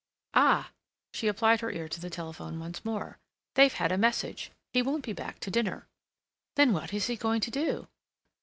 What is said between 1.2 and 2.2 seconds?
applied her ear to the